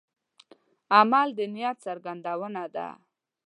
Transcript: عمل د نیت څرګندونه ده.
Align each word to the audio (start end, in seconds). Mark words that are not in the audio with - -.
عمل 0.97 1.27
د 1.37 1.39
نیت 1.53 1.77
څرګندونه 1.85 2.63
ده. 2.75 2.87